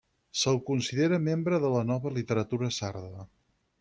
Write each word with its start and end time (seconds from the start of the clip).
Se'l 0.43 0.55
considera 0.69 1.19
membre 1.27 1.59
de 1.65 1.71
la 1.75 1.83
nova 1.91 2.13
literatura 2.17 2.71
sarda. 2.79 3.29